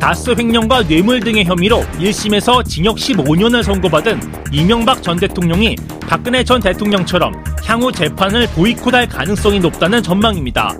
다스 0.00 0.34
횡령과 0.36 0.84
뇌물 0.84 1.20
등의 1.20 1.44
혐의로 1.44 1.82
1심에서 1.98 2.66
징역 2.66 2.96
15년을 2.96 3.62
선고받은 3.62 4.18
이명박 4.50 5.02
전 5.02 5.18
대통령이 5.18 5.76
박근혜 6.00 6.42
전 6.42 6.58
대통령처럼 6.58 7.34
향후 7.64 7.92
재판을 7.92 8.48
보이콧할 8.48 9.06
가능성이 9.08 9.60
높다는 9.60 10.02
전망입니다. 10.02 10.74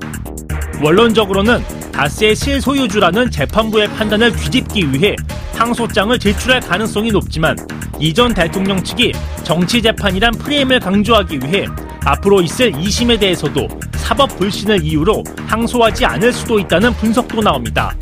원론적으로는 0.83 1.63
다스의 1.93 2.35
실소유주라는 2.35 3.31
재판부의 3.31 3.89
판단을 3.89 4.35
뒤집기 4.35 4.91
위해 4.91 5.15
항소장을 5.55 6.19
제출할 6.19 6.61
가능성이 6.61 7.13
높지만 7.13 7.55
이전 7.99 8.33
대통령 8.33 8.83
측이 8.83 9.13
정치 9.45 9.83
재판이란 9.83 10.33
프레임을 10.33 10.81
강조하기 10.81 11.41
위해 11.41 11.67
앞으로 12.07 12.41
있을 12.41 12.73
2심에 12.73 13.21
대해서도 13.21 13.69
사법 13.93 14.35
불신을 14.39 14.83
이유로 14.83 15.23
항소하지 15.47 16.07
않을 16.07 16.33
수도 16.33 16.59
있다는 16.59 16.95
분석도 16.95 17.43
나옵니다. 17.43 17.95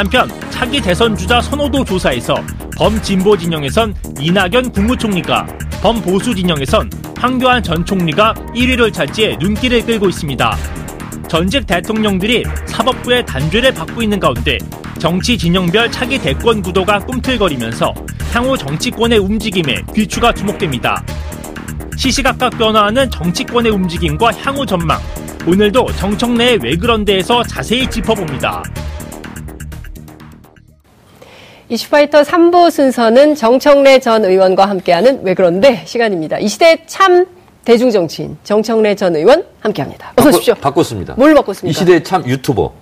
한편 0.00 0.26
차기 0.48 0.80
대선 0.80 1.14
주자 1.14 1.42
선호도 1.42 1.84
조사에서 1.84 2.34
범진보 2.74 3.36
진영에선 3.36 3.94
이낙연 4.18 4.72
국무총리가 4.72 5.46
범보수 5.82 6.34
진영에선 6.34 6.90
황교안 7.18 7.62
전 7.62 7.84
총리가 7.84 8.32
1위를 8.54 8.94
차지해 8.94 9.36
눈길을 9.38 9.84
끌고 9.84 10.08
있습니다. 10.08 10.56
전직 11.28 11.66
대통령들이 11.66 12.44
사법부의 12.64 13.26
단죄를 13.26 13.74
받고 13.74 14.00
있는 14.00 14.18
가운데 14.18 14.56
정치 14.98 15.36
진영별 15.36 15.92
차기 15.92 16.18
대권 16.18 16.62
구도가 16.62 17.00
꿈틀거리면서 17.00 17.92
향후 18.32 18.56
정치권의 18.56 19.18
움직임에 19.18 19.82
귀추가 19.94 20.32
주목됩니다. 20.32 21.04
시시각각 21.98 22.56
변화하는 22.56 23.10
정치권의 23.10 23.70
움직임과 23.70 24.32
향후 24.32 24.64
전망. 24.64 24.98
오늘도 25.46 25.92
정청래의 25.92 26.60
왜 26.62 26.74
그런데에서 26.74 27.42
자세히 27.42 27.86
짚어봅니다. 27.90 28.62
이슈파이터 31.70 32.22
3부 32.22 32.68
순서는 32.68 33.36
정청래 33.36 34.00
전 34.00 34.24
의원과 34.24 34.66
함께하는 34.66 35.20
왜 35.22 35.34
그런데 35.34 35.82
시간입니다. 35.86 36.38
이 36.40 36.48
시대 36.48 36.82
참 36.86 37.26
대중정치인 37.64 38.38
정청래 38.42 38.96
전 38.96 39.14
의원 39.14 39.44
함께합니다. 39.60 40.12
어서 40.16 40.30
오십시오. 40.30 40.54
바꿨, 40.56 40.82
습니다 40.82 41.14
뭘 41.16 41.32
바꿨습니까? 41.32 41.70
이 41.70 41.72
시대 41.72 42.02
참 42.02 42.26
유튜버 42.26 42.72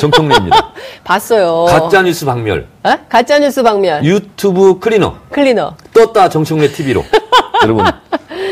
정청래입니다. 0.00 0.72
봤어요. 1.04 1.66
가짜뉴스 1.66 2.24
박멸. 2.24 2.66
어? 2.82 2.90
가짜뉴스 3.08 3.62
박멸. 3.62 4.02
유튜브 4.02 4.80
클리너. 4.80 5.14
클리너. 5.30 5.76
떴다 5.94 6.28
정청래 6.28 6.72
TV로. 6.72 7.04
여러분 7.62 7.84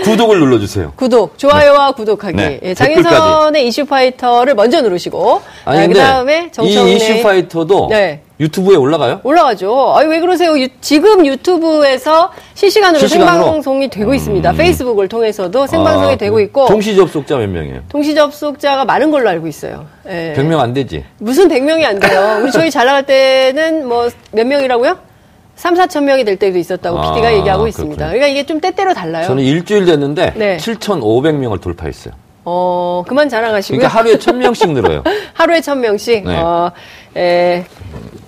구독을 0.05 0.39
눌러주세요. 0.39 0.93
구독, 0.95 1.37
좋아요와 1.39 1.89
네. 1.89 1.93
구독하기. 1.97 2.37
네. 2.37 2.61
예, 2.63 2.75
장인선의 2.75 3.67
이슈파이터를 3.67 4.55
먼저 4.55 4.81
누르시고. 4.81 5.43
아니, 5.65 5.81
아, 5.81 5.87
그다음에 5.89 6.51
정청래. 6.53 6.93
이 6.93 6.97
이슈파이터도 6.97 7.89
네. 7.91 8.23
유튜브에 8.39 8.77
올라가요? 8.77 9.21
올라가죠. 9.23 9.95
아니, 9.97 10.09
왜 10.09 10.21
그러세요? 10.21 10.59
유, 10.59 10.69
지금 10.81 11.25
유튜브에서 11.27 12.31
실시간으로, 12.55 12.99
실시간으로? 13.01 13.45
생방송이 13.45 13.89
되고 13.89 14.11
음. 14.11 14.15
있습니다. 14.15 14.53
페이스북을 14.53 15.09
통해서도 15.09 15.67
생방송이 15.67 16.13
아, 16.13 16.17
되고 16.17 16.39
있고. 16.41 16.67
동시 16.67 16.95
접속자 16.95 17.37
몇 17.39 17.49
명이에요? 17.49 17.81
동시 17.89 18.15
접속자가 18.15 18.85
많은 18.85 19.11
걸로 19.11 19.29
알고 19.31 19.47
있어요. 19.47 19.87
예. 20.09 20.35
100명 20.37 20.59
안 20.59 20.75
되지? 20.75 21.05
무슨 21.19 21.49
100명이 21.49 21.85
안 21.85 21.99
돼요? 21.99 22.41
우리 22.43 22.53
저희 22.53 22.71
잘 22.71 22.87
나갈 22.87 23.05
때는 23.05 23.89
뭐 23.89 24.11
몇 24.33 24.47
명이라고요? 24.47 24.99
3, 25.57 25.75
4천 25.75 26.05
명이 26.05 26.25
될 26.25 26.37
때도 26.37 26.59
있었다고 26.59 26.99
아, 26.99 27.15
PD가 27.15 27.33
얘기하고 27.35 27.67
있습니다. 27.67 27.97
그렇군요. 27.97 28.19
그러니까 28.19 28.27
이게 28.27 28.45
좀 28.45 28.61
때때로 28.61 28.93
달라요. 28.93 29.27
저는 29.27 29.43
일주일 29.43 29.87
됐는데 29.87 30.35
네. 30.37 30.57
7,500명을 30.59 31.61
돌파했어요. 31.63 32.13
어, 32.45 33.03
그만 33.09 33.29
자랑하시고요. 33.31 33.79
그러니까 33.79 33.99
하루에 33.99 34.17
1,000명씩 34.17 34.73
늘어요. 34.73 35.03
하루에 35.33 35.61
1,000명씩. 35.61 36.25
네. 36.27 36.37
어, 36.37 36.71
에, 37.17 37.65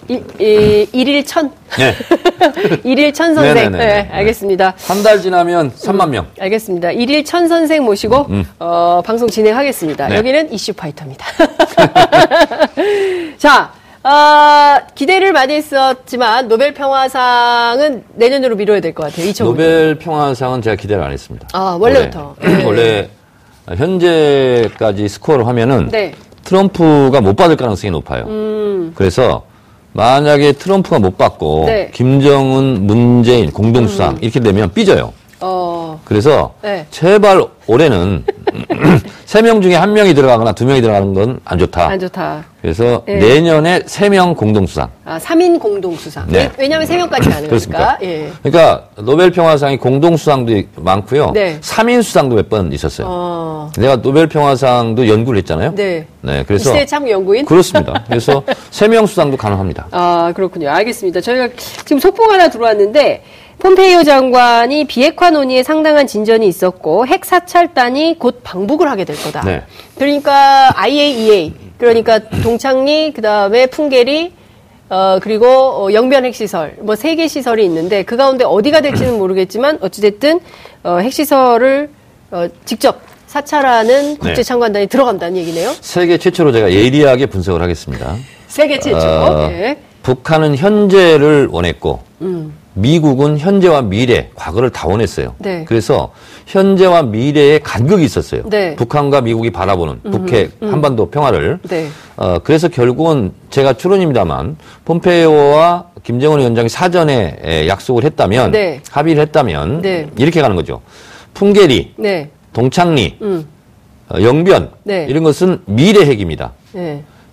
일, 0.09 0.25
일, 0.39 0.89
일일 0.92 1.25
천. 1.25 1.53
네. 1.78 1.95
일일 2.83 3.12
천 3.12 3.34
선생. 3.34 3.55
네네네. 3.55 3.78
네, 3.78 4.09
알겠습니다. 4.11 4.75
한 4.87 5.03
달 5.03 5.20
지나면 5.20 5.70
3만 5.73 6.09
명. 6.09 6.25
음, 6.25 6.42
알겠습니다. 6.42 6.92
일일 6.92 7.24
천 7.24 7.46
선생 7.46 7.85
모시고, 7.85 8.27
음. 8.30 8.45
어, 8.58 9.02
방송 9.05 9.29
진행하겠습니다. 9.29 10.08
네. 10.08 10.17
여기는 10.17 10.52
이슈 10.52 10.73
파이터입니다. 10.73 11.27
자, 13.36 13.70
어, 14.02 14.86
기대를 14.95 15.33
많이 15.33 15.55
했었지만 15.55 16.48
노벨 16.48 16.73
평화상은 16.73 18.05
내년으로 18.14 18.57
미뤄야 18.57 18.80
될 18.80 18.95
것 18.95 19.05
같아요. 19.11 19.27
2 19.27 19.35
0 19.39 19.46
노벨 19.46 19.98
평화상은 19.98 20.63
제가 20.63 20.77
기대를 20.77 21.02
안 21.02 21.13
했습니다. 21.13 21.48
아 21.52 21.77
원래부터 21.79 22.35
원래, 22.40 22.57
네. 22.57 22.64
원래 22.64 23.08
현재까지 23.77 25.08
스코어를 25.08 25.46
하면은 25.48 25.89
네. 25.90 26.14
트럼프가 26.45 27.20
못 27.20 27.36
받을 27.36 27.57
가능성이 27.57 27.90
높아요. 27.90 28.25
음. 28.29 28.92
그래서 28.95 29.45
만약에 29.93 30.53
트럼프가 30.53 30.99
못 30.99 31.19
받고 31.19 31.65
네. 31.67 31.91
김정은, 31.93 32.87
문재인 32.87 33.51
공동 33.51 33.89
수상 33.89 34.13
음. 34.13 34.19
이렇게 34.21 34.41
되면 34.41 34.73
삐져요. 34.73 35.13
어. 35.41 36.01
그래서 36.05 36.55
네. 36.63 36.87
제발 36.91 37.45
올해는 37.67 38.25
세 39.28 39.42
명 39.42 39.61
중에 39.61 39.74
한 39.74 39.92
명이 39.92 40.14
들어가거나 40.14 40.52
두 40.52 40.64
명이 40.64 40.80
들어가는 40.80 41.12
건 41.12 41.39
안 41.44 41.58
좋다. 41.58 41.86
안 41.86 41.98
좋다. 42.00 42.44
그래서 42.62 43.02
네. 43.06 43.16
내년에 43.16 43.83
세 43.84 44.08
명 44.08 44.34
공동수상. 44.34 44.89
아, 45.05 45.18
3인 45.18 45.61
공동수상. 45.61 46.24
네. 46.28 46.50
왜냐하면 46.58 46.86
세 46.86 46.96
명까지 46.96 47.28
가능하니까. 47.28 47.98
예. 48.02 48.30
그러니까 48.42 48.84
노벨 48.96 49.30
평화상이 49.30 49.77
공동수상도 49.77 50.55
많고요. 50.77 51.33
네. 51.34 51.58
3인 51.61 52.02
수상도 52.02 52.36
몇 52.36 52.48
번 52.48 52.72
있었어요. 52.72 53.06
어. 53.11 53.70
내가 53.77 53.96
노벨 54.00 54.28
평화상도 54.30 55.06
연구를 55.06 55.40
했잖아요. 55.40 55.74
네. 55.74 56.06
네. 56.22 56.42
그래서 56.46 56.70
이세 56.70 56.86
참 56.86 57.06
연구인. 57.10 57.45
그렇습니다. 57.45 58.02
그래서 58.08 58.42
세 58.72 58.89
명 58.89 59.05
수상도 59.05 59.36
가능합니다. 59.36 59.89
아 59.90 60.33
그렇군요. 60.34 60.70
알겠습니다. 60.70 61.20
저희가 61.20 61.48
지금 61.84 61.98
속보가 62.00 62.33
하나 62.33 62.48
들어왔는데. 62.48 63.22
폼페이오 63.61 64.05
장관이 64.05 64.85
비핵화 64.86 65.30
논의에 65.30 65.63
상당한 65.64 66.07
진전이 66.07 66.46
있었고 66.46 67.07
핵 67.07 67.24
사찰단이 67.24 68.17
곧 68.19 68.41
방북을 68.45 68.89
하게 68.89 69.05
될 69.05 69.17
거다. 69.17 69.41
네. 69.42 69.63
그러니까 69.96 70.73
IAEA 70.80 71.52
그러니까 71.79 72.20
동창리 72.42 73.13
그다음에 73.13 73.67
풍계리 73.67 74.33
어 74.91 75.19
그리고 75.20 75.46
어, 75.46 75.92
영변 75.92 76.24
핵시설 76.24 76.77
뭐 76.80 76.95
세 76.95 77.14
개 77.17 77.27
시설이 77.29 77.64
있는데 77.64 78.05
그 78.05 78.17
가운데 78.17 78.45
어디가 78.45 78.80
될지는 78.80 79.19
모르겠지만 79.19 79.79
어찌됐든 79.80 80.40
어, 80.85 80.98
핵시설을 80.98 81.90
어, 82.30 82.46
직접 82.64 83.01
사찰하는 83.27 84.17
국제 84.19 84.35
네. 84.36 84.42
참관단이 84.42 84.85
네. 84.86 84.89
들어간다는 84.89 85.36
얘기네요. 85.36 85.75
세계 85.80 86.17
최초로 86.17 86.52
제가 86.52 86.73
예리하게 86.73 87.27
분석을 87.27 87.61
하겠습니다. 87.61 88.17
세계 88.46 88.79
최초. 88.79 88.96
어, 88.96 89.48
네. 89.48 89.79
북한은 90.02 90.57
현재를 90.57 91.48
원했고 91.51 92.01
음. 92.23 92.55
미국은 92.78 93.39
현재와 93.39 93.83
미래, 93.83 94.30
과거를 94.34 94.70
다 94.70 94.86
원했어요. 94.86 95.34
네. 95.39 95.64
그래서 95.66 96.12
현재와 96.46 97.02
미래에 97.02 97.58
간극이 97.58 98.05
있었어요. 98.05 98.42
네. 98.48 98.77
북한과 98.77 99.20
미국이 99.22 99.50
바라보는 99.50 100.00
음, 100.06 100.11
북핵 100.11 100.52
음. 100.62 100.72
한반도 100.72 101.11
평화를. 101.11 101.58
네. 101.68 101.89
어, 102.16 102.39
그래서 102.42 102.68
결국은 102.68 103.33
제가 103.50 103.72
추론입니다만 103.72 104.56
폼페이오와 104.84 105.86
김정은 106.05 106.39
위원장이 106.39 106.68
사전에 106.68 107.66
약속을 107.68 108.05
했다면 108.05 108.52
네. 108.52 108.80
합의를 108.90 109.22
했다면 109.22 109.83
네. 109.83 110.08
이렇게 110.16 110.40
가는 110.40 110.55
거죠. 110.55 110.80
풍계리, 111.34 111.95
네. 111.96 112.30
동창리, 112.52 113.18
음. 113.22 113.46
어, 114.08 114.22
영변 114.22 114.70
네. 114.84 115.06
이런 115.08 115.24
것은 115.24 115.62
미래 115.66 116.06
핵입니다. 116.06 116.52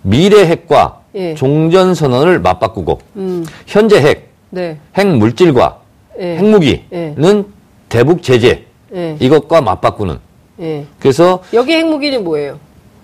미래 0.02 0.46
핵과 0.46 1.00
예. 1.16 1.34
종전 1.34 1.94
선언을 1.94 2.40
맞바꾸고 2.40 3.00
음. 3.16 3.46
현재 3.66 4.00
핵 4.00 4.25
네. 4.56 4.78
핵 4.94 5.06
물질과 5.06 5.76
예. 6.18 6.36
핵무기는 6.38 6.82
예. 6.92 7.44
대북 7.90 8.22
제재 8.22 8.64
예. 8.94 9.16
이것과 9.20 9.60
맞바꾸는. 9.60 10.18
예. 10.60 10.86
그래서 10.98 11.42
여기 11.52 11.74
핵무기는 11.74 12.24
뭐예요? 12.24 12.58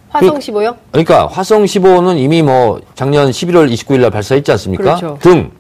화성 0.09 0.39
15요? 0.39 0.73
그, 0.73 0.97
러니까 0.97 1.27
화성 1.27 1.65
15는 1.65 2.19
이미 2.19 2.43
뭐 2.43 2.81
작년 2.95 3.31
11월 3.31 3.71
29일 3.71 4.01
날 4.01 4.11
발사했지 4.11 4.51
않습니까? 4.53 4.84
그렇죠. 4.97 5.19
등 5.21 5.51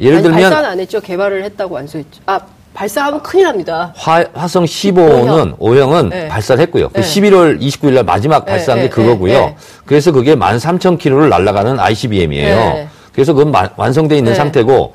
예를 0.00 0.18
아니, 0.18 0.22
들면 0.22 0.42
발사는 0.42 0.68
안 0.68 0.78
했죠. 0.78 1.00
개발을 1.00 1.42
했다고 1.42 1.74
완수했죠. 1.74 2.22
아 2.26 2.38
발사하면 2.74 3.22
큰일 3.22 3.46
납니다. 3.46 3.92
화, 3.96 4.24
화성 4.32 4.64
15는 4.64 5.56
오형은 5.58 6.10
네. 6.10 6.28
발사를 6.28 6.60
했고요. 6.62 6.90
그 6.90 7.00
11월 7.00 7.60
29일 7.60 7.94
날 7.94 8.04
마지막 8.04 8.44
발사한 8.44 8.82
네, 8.82 8.88
게 8.88 8.90
그거고요. 8.90 9.56
그래서 9.86 10.12
그게 10.12 10.36
13,000km를 10.36 11.28
날아가는 11.28 11.80
ICBM이에요. 11.80 12.88
그래서 13.16 13.32
그건 13.32 13.50
마, 13.50 13.68
완성돼 13.76 14.18
있는 14.18 14.34
상태고 14.34 14.92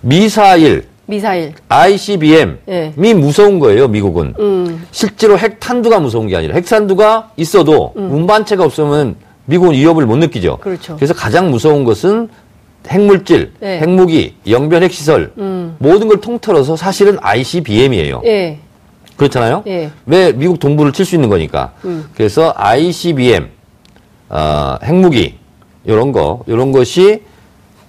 미사일, 0.00 0.88
미사일, 1.06 1.54
ICBM이 1.68 2.56
네. 2.66 3.14
무서운 3.14 3.60
거예요, 3.60 3.86
미국은. 3.86 4.34
음. 4.40 4.84
실제로 4.90 5.38
핵탄두가 5.38 6.00
무서운 6.00 6.26
게 6.26 6.36
아니라 6.36 6.56
핵탄두가 6.56 7.30
있어도 7.36 7.94
음. 7.96 8.10
운반체가 8.12 8.64
없으면 8.64 9.14
미국은 9.46 9.74
위협을 9.74 10.06
못 10.06 10.16
느끼죠. 10.16 10.58
그렇죠. 10.58 10.96
그래서 10.96 11.14
가장 11.14 11.52
무서운 11.52 11.84
것은 11.84 12.28
핵물질, 12.88 13.52
네. 13.60 13.78
핵무기, 13.78 14.34
영변 14.48 14.82
핵시설 14.82 15.32
음. 15.38 15.76
모든 15.78 16.08
걸 16.08 16.20
통틀어서 16.20 16.74
사실은 16.76 17.16
ICBM이에요. 17.20 18.22
네. 18.24 18.58
그렇잖아요. 19.16 19.62
네. 19.64 19.88
왜 20.06 20.32
미국 20.32 20.58
동부를 20.58 20.92
칠 20.92 21.04
수 21.04 21.14
있는 21.14 21.28
거니까. 21.28 21.74
음. 21.84 22.06
그래서 22.16 22.52
ICBM, 22.56 23.50
어, 24.30 24.76
핵무기 24.82 25.43
이런 25.84 26.12
거 26.12 26.42
이런 26.46 26.72
것이 26.72 27.22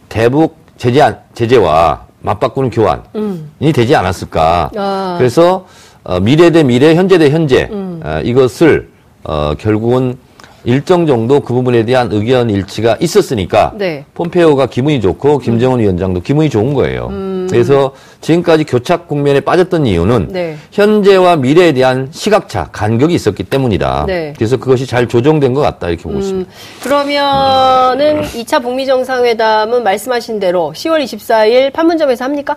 대북 0.10 0.58
제재 0.78 1.16
제재와 1.34 2.06
맞바꾸는 2.22 2.70
교환이 2.72 3.02
음. 3.16 3.52
되지 3.60 3.96
않았을까. 3.96 4.72
아. 4.76 5.16
그래서 5.18 5.66
어, 6.04 6.20
미래 6.20 6.52
대 6.52 6.64
미래, 6.64 6.96
현재 6.96 7.18
대 7.18 7.30
현재 7.30 7.70
음. 7.72 8.02
어, 8.04 8.22
이것을 8.24 8.90
어, 9.24 9.54
결국은 9.58 10.18
일정 10.66 11.06
정도 11.06 11.40
그 11.40 11.54
부분에 11.54 11.86
대한 11.86 12.12
의견 12.12 12.50
일치가 12.50 12.98
있었으니까 13.00 13.74
네. 13.76 14.06
폼페오가 14.14 14.66
기분이 14.66 15.00
좋고 15.00 15.40
김정은 15.40 15.80
음. 15.80 15.84
위원장도 15.84 16.22
기분이 16.22 16.50
좋은 16.50 16.74
거예요. 16.74 17.08
음. 17.12 17.48
그래서 17.50 17.94
지금까지 18.22 18.64
교착 18.64 19.08
국면에 19.08 19.40
빠졌던 19.40 19.86
이유는 19.86 20.30
네. 20.32 20.58
현재와 20.72 21.38
미래에 21.38 21.74
대한 21.74 22.10
시각차, 22.12 22.70
간격이 22.72 23.14
있었기 23.14 23.44
때문이다. 23.44 24.06
네. 24.08 24.34
그래서 24.36 24.58
그것이 24.58 24.86
잘 24.86 25.08
조정된 25.08 25.54
것 25.54 25.62
같다 25.62 25.90
이렇게 25.90 26.04
보고 26.04 26.16
음. 26.16 26.22
있습니다. 26.22 26.52
그러면은 26.84 28.24
2차 28.24 28.62
북미 28.62 28.86
정상회담은 28.86 29.84
말씀하신 29.84 30.40
대로 30.40 30.74
10월 30.76 31.04
24일 31.04 31.72
판문점에서 31.72 32.26
합니까? 32.26 32.56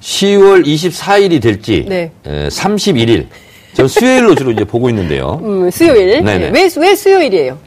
10월 0.00 0.66
24일이 0.66 1.40
될지 1.40 1.86
네. 1.88 2.10
31일 2.24 3.26
저 3.82 3.88
수요일로 3.88 4.34
주로 4.36 4.52
이제 4.52 4.64
보고 4.64 4.88
있는데요. 4.90 5.40
음, 5.42 5.68
수요일. 5.70 6.22
네네. 6.22 6.50
왜, 6.50 6.68
왜 6.76 6.94
수요일이에요? 6.94 7.58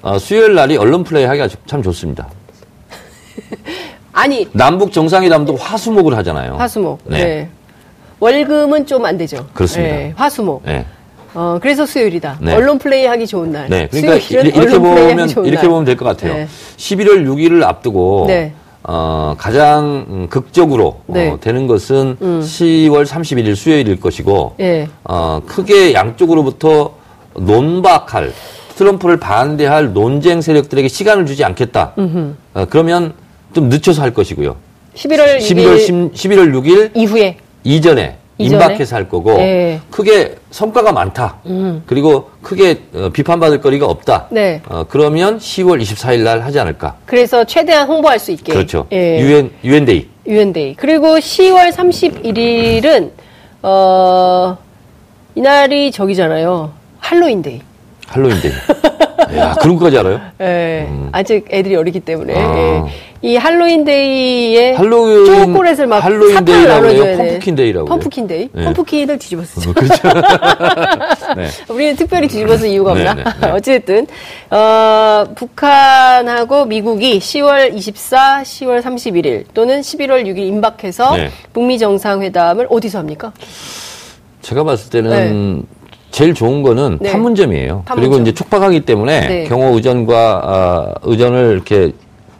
어, 0.00 0.18
수요일 0.18 0.54
날이 0.54 0.76
언론 0.78 1.04
플레이 1.04 1.24
하기가 1.24 1.48
참 1.66 1.82
좋습니다. 1.82 2.28
아니. 4.12 4.48
남북 4.52 4.90
정상회담도 4.92 5.56
화수목을 5.56 6.16
하잖아요. 6.18 6.54
화수목. 6.56 7.00
네. 7.04 7.24
네. 7.24 7.48
월금은 8.20 8.86
좀 8.86 9.04
안 9.04 9.18
되죠. 9.18 9.46
그렇습니다. 9.52 9.94
네, 9.96 10.12
화수목. 10.16 10.62
네. 10.64 10.84
어, 11.34 11.58
그래서 11.60 11.84
수요일이다. 11.86 12.38
네. 12.40 12.54
언론 12.54 12.78
플레이 12.78 13.04
하기 13.06 13.26
좋은 13.26 13.52
날. 13.52 13.68
네. 13.68 13.86
그러니까 13.90 14.14
이렇게 14.16 14.78
보면, 14.78 15.28
이렇게 15.46 15.68
보면 15.68 15.84
될 15.84 15.96
것 15.96 16.04
같아요. 16.06 16.32
네. 16.34 16.48
11월 16.76 17.24
6일을 17.26 17.62
앞두고. 17.62 18.24
네. 18.28 18.52
어, 18.82 19.34
가장 19.36 20.06
음, 20.08 20.26
극적으로 20.30 21.00
어, 21.06 21.12
네. 21.12 21.30
어, 21.30 21.38
되는 21.40 21.66
것은 21.66 22.16
음. 22.20 22.40
10월 22.42 23.04
31일 23.04 23.54
수요일일 23.54 24.00
것이고, 24.00 24.54
네. 24.58 24.88
어, 25.04 25.40
크게 25.46 25.92
양쪽으로부터 25.92 26.94
논박할, 27.34 28.32
트럼프를 28.76 29.18
반대할 29.18 29.92
논쟁 29.92 30.40
세력들에게 30.40 30.88
시간을 30.88 31.26
주지 31.26 31.44
않겠다. 31.44 31.94
어, 32.54 32.66
그러면 32.70 33.12
좀 33.52 33.68
늦춰서 33.68 34.00
할 34.02 34.14
것이고요. 34.14 34.56
11월 34.94 35.38
11월 35.38 35.76
6일, 35.76 36.12
11월 36.12 36.52
6일 36.54 36.90
이후에 36.96 37.36
이전에 37.64 38.16
임박해서 38.44 38.96
할 38.96 39.08
거고 39.08 39.34
네. 39.36 39.80
크게 39.90 40.36
성과가 40.50 40.92
많다. 40.92 41.36
음. 41.46 41.82
그리고 41.86 42.30
크게 42.42 42.82
어, 42.94 43.10
비판받을 43.12 43.60
거리가 43.60 43.86
없다. 43.86 44.26
네. 44.30 44.60
어, 44.68 44.84
그러면 44.88 45.38
10월 45.38 45.80
24일 45.80 46.20
날 46.22 46.40
하지 46.42 46.58
않을까. 46.58 46.96
그래서 47.06 47.44
최대한 47.44 47.86
홍보할 47.88 48.18
수 48.18 48.30
있게. 48.32 48.52
그렇죠. 48.52 48.86
예. 48.92 49.20
유엔 49.20 49.50
유엔 49.64 49.84
데이. 49.84 50.08
유엔 50.26 50.52
데이. 50.52 50.74
그리고 50.76 51.16
10월 51.18 51.72
31일은 51.72 53.10
어 53.62 54.56
이날이 55.34 55.90
저기잖아요. 55.92 56.72
할로윈 56.98 57.42
데이. 57.42 57.60
할로윈 58.08 58.40
데이. 58.40 58.52
야, 59.36 59.54
그런 59.60 59.76
것까지 59.76 59.98
알아요? 59.98 60.20
네. 60.38 60.86
음. 60.88 61.08
아직 61.12 61.46
애들이 61.50 61.76
어리기 61.76 62.00
때문에. 62.00 62.34
아. 62.36 62.56
예. 62.56 63.10
이 63.22 63.36
할로윈 63.36 63.84
데이에 63.84 64.72
할로윈, 64.72 65.26
초콜릿을 65.26 65.86
막 65.86 66.02
할로윈 66.02 66.42
데이라고 66.42 66.86
해요. 66.86 67.16
pumpkin 67.18 67.54
day라고. 67.54 67.84
pumpkin 67.86 68.26
day. 68.26 68.48
네. 68.50 68.64
pumpkin을 68.64 69.18
뒤집어서 69.18 69.70
어, 69.70 69.74
그렇죠. 69.74 70.08
네. 71.36 71.48
우리는 71.68 71.96
특별히 71.96 72.28
뒤집어서 72.28 72.64
이유가 72.66 72.92
없나? 72.92 73.12
네, 73.12 73.22
네, 73.24 73.30
네. 73.42 73.50
어쨌든 73.50 74.06
어, 74.50 75.26
북한하고 75.34 76.64
미국이 76.64 77.18
10월 77.18 77.74
24, 77.76 78.42
10월 78.42 78.82
31일 78.82 79.44
또는 79.52 79.82
11월 79.82 80.24
6일 80.24 80.38
임박해서 80.38 81.16
네. 81.16 81.30
북미 81.52 81.78
정상회담을 81.78 82.68
어디서 82.70 83.00
합니까? 83.00 83.32
제가 84.40 84.64
봤을 84.64 84.88
때는 84.90 85.66
제일 86.10 86.34
좋은 86.34 86.62
거는 86.62 86.98
네. 87.00 87.12
판문점이에요. 87.12 87.82
판문점. 87.84 87.96
그리고 87.96 88.22
이제 88.22 88.32
촉박하기 88.32 88.80
때문에 88.80 89.28
네. 89.28 89.44
경호 89.44 89.74
의전과 89.76 90.42
어, 90.44 90.94
의전을 91.02 91.52
이렇게 91.52 91.92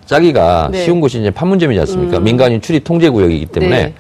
짜기가 0.07 0.71
네. 0.73 0.85
쉬운 0.85 1.01
곳이 1.01 1.21
이제 1.21 1.31
판문점이지 1.31 1.81
않습니까? 1.81 2.19
음. 2.19 2.25
민간인 2.25 2.61
출입 2.61 2.83
통제 2.85 3.09
구역이기 3.09 3.47
때문에 3.47 3.85
네. 3.85 3.95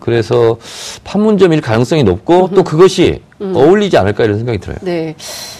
그래서 0.00 0.56
판문점일 1.04 1.60
가능성이 1.60 2.02
높고 2.02 2.46
음또 2.46 2.64
그것이 2.64 3.22
음. 3.40 3.54
어울리지 3.54 3.96
않을까 3.96 4.24
이런 4.24 4.38
생각이 4.38 4.58
들어요. 4.58 4.78
네. 4.82 5.14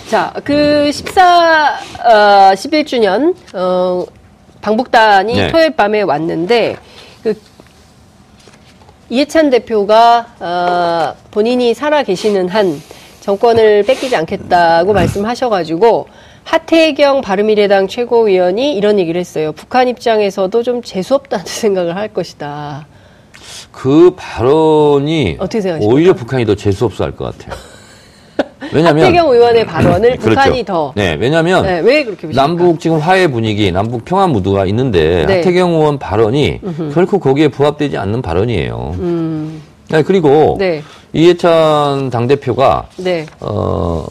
자, 0.08 0.32
그 0.44 0.90
14, 0.92 1.78
어, 2.04 2.54
11주년, 2.54 3.34
어, 3.54 4.04
방북단이 4.60 5.34
네. 5.34 5.50
토요일 5.50 5.70
밤에 5.74 6.02
왔는데, 6.02 6.76
그 7.22 7.34
이해찬 9.08 9.50
대표가, 9.50 10.26
어, 10.40 11.14
본인이 11.30 11.72
살아 11.72 12.02
계시는 12.02 12.48
한 12.48 12.80
정권을 13.22 13.84
뺏기지 13.84 14.16
않겠다고 14.16 14.92
말씀하셔가지고 14.92 16.08
하태경 16.42 17.20
바른미래당 17.20 17.86
최고위원이 17.86 18.74
이런 18.76 18.98
얘기를 18.98 19.20
했어요. 19.20 19.52
북한 19.52 19.86
입장에서도 19.86 20.62
좀 20.64 20.82
재수없다는 20.82 21.44
생각을 21.46 21.94
할 21.96 22.08
것이다. 22.08 22.86
그 23.70 24.14
발언이 24.16 25.38
오히려 25.80 26.12
북한이 26.14 26.44
더 26.44 26.54
재수없어 26.56 27.04
할 27.04 27.12
것 27.12 27.36
같아요. 27.38 27.56
왜냐면 28.72 29.04
하태경 29.04 29.30
의원의 29.30 29.66
발언을 29.66 30.10
그렇죠. 30.18 30.28
북한이 30.28 30.64
더 30.64 30.92
네, 30.96 31.16
왜냐면 31.20 31.62
네, 31.64 31.78
왜 31.80 32.04
그렇게 32.04 32.22
보십니까? 32.26 32.42
남북 32.42 32.80
지금 32.80 32.98
화해 32.98 33.28
분위기, 33.28 33.70
남북 33.70 34.04
평화 34.04 34.26
무드가 34.26 34.66
있는데 34.66 35.26
네. 35.26 35.36
하태경 35.36 35.74
의원 35.74 35.98
발언이 35.98 36.60
음흠. 36.64 36.90
결코 36.92 37.18
거기에 37.20 37.48
부합되지 37.48 37.96
않는 37.98 38.20
발언이에요. 38.22 38.96
음. 38.98 39.62
네, 39.90 40.02
그리고 40.02 40.56
네. 40.58 40.82
이해찬 41.12 42.10
당대표가 42.10 42.86
네. 42.96 43.26
어, 43.40 44.06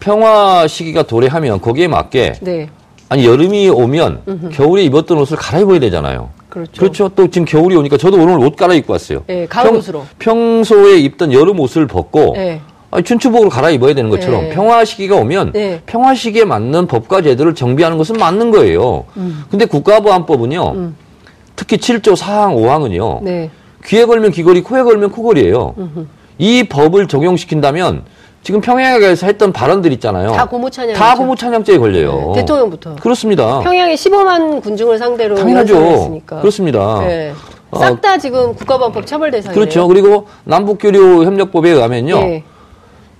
평화 0.00 0.66
시기가 0.66 1.02
도래하면 1.02 1.60
거기에 1.60 1.88
맞게 1.88 2.34
네. 2.40 2.68
아니 3.08 3.24
여름이 3.24 3.68
오면 3.68 4.22
음흠. 4.26 4.48
겨울에 4.50 4.82
입었던 4.84 5.18
옷을 5.18 5.36
갈아입어야 5.36 5.78
되잖아요. 5.80 6.30
그렇죠. 6.48 6.72
그렇죠. 6.80 7.08
또 7.10 7.28
지금 7.28 7.44
겨울이 7.44 7.76
오니까 7.76 7.96
저도 7.98 8.16
오늘 8.16 8.38
옷 8.38 8.56
갈아입고 8.56 8.92
왔어요. 8.92 9.24
네, 9.26 9.46
가을 9.46 9.66
평, 9.66 9.76
옷으로. 9.76 10.06
평소에 10.18 10.98
입던 10.98 11.32
여름 11.32 11.60
옷을 11.60 11.86
벗고 11.86 12.32
네. 12.34 12.60
아니, 12.90 13.04
춘추복으로 13.04 13.50
갈아입어야 13.50 13.94
되는 13.94 14.08
것처럼 14.10 14.44
네. 14.44 14.48
평화 14.50 14.84
시기가 14.84 15.16
오면 15.16 15.52
네. 15.52 15.82
평화 15.86 16.14
시기에 16.14 16.44
맞는 16.44 16.86
법과 16.86 17.20
제도를 17.22 17.54
정비하는 17.54 17.98
것은 17.98 18.16
맞는 18.16 18.50
거예요. 18.52 19.04
음. 19.18 19.44
근데 19.50 19.66
국가보안법은요. 19.66 20.72
음. 20.74 20.96
특히 21.56 21.76
7조 21.76 22.16
4항 22.16 22.54
5항은요. 22.56 23.22
네. 23.86 23.96
귀에 23.96 24.04
걸면 24.04 24.32
귀걸이, 24.32 24.62
코에 24.62 24.82
걸면 24.82 25.10
코걸이에요. 25.10 25.74
음흠. 25.78 26.06
이 26.38 26.64
법을 26.64 27.06
적용시킨다면 27.06 28.02
지금 28.42 28.60
평양에서 28.60 29.26
했던 29.26 29.52
발언들 29.52 29.92
있잖아요. 29.94 30.32
다 30.32 30.44
고무 30.44 30.70
찬양. 30.70 30.94
다 30.94 31.14
고무 31.16 31.34
찬양죄에 31.34 31.78
걸려요. 31.78 32.32
네, 32.34 32.40
대통령부터. 32.40 32.96
그렇습니다. 32.96 33.60
평양에 33.60 33.94
15만 33.94 34.62
군중을 34.62 34.98
상대로 34.98 35.34
당연하죠. 35.34 36.20
그렇습니다. 36.26 37.00
네. 37.00 37.32
싹다 37.72 38.14
어, 38.14 38.18
지금 38.18 38.54
국가범법 38.54 39.06
처벌 39.06 39.30
대상이에요. 39.30 39.54
그렇죠. 39.58 39.88
그리고 39.88 40.26
남북교류 40.44 41.24
협력법에 41.24 41.70
의하면요. 41.70 42.18
네. 42.20 42.44